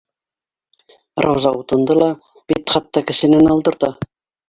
[1.27, 3.97] Рауза утынды ла бит хатта кешенән алдырта.